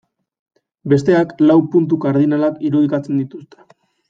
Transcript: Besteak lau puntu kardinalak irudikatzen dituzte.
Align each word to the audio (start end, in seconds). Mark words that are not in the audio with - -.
Besteak 0.93 1.35
lau 1.45 1.57
puntu 1.75 2.01
kardinalak 2.07 2.57
irudikatzen 2.71 3.23
dituzte. 3.25 3.67